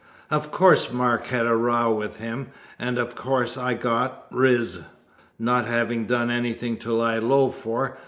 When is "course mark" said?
0.49-1.27